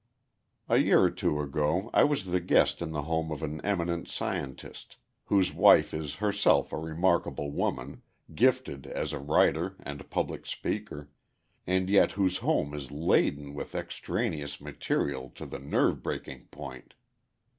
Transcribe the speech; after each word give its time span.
A 0.67 0.77
year 0.77 1.01
or 1.03 1.11
two 1.11 1.39
ago 1.41 1.91
I 1.93 2.05
was 2.05 2.25
the 2.31 2.39
guest 2.39 2.81
in 2.81 2.91
the 2.91 3.03
home 3.03 3.31
of 3.31 3.43
an 3.43 3.61
eminent 3.63 4.07
scientist, 4.07 4.97
whose 5.25 5.53
wife 5.53 5.93
is 5.93 6.15
herself 6.15 6.73
a 6.73 6.77
remarkable 6.79 7.51
woman, 7.51 8.01
gifted 8.33 8.87
as 8.87 9.13
a 9.13 9.19
writer 9.19 9.75
and 9.79 10.09
public 10.09 10.47
speaker, 10.47 11.11
and 11.67 11.87
yet 11.87 12.13
whose 12.13 12.37
home 12.37 12.73
is 12.73 12.89
laden 12.89 13.53
with 13.53 13.75
extraneous 13.75 14.59
material 14.59 15.29
to 15.35 15.45
the 15.45 15.59
nerve 15.59 16.01
breaking 16.01 16.45
point. 16.45 16.95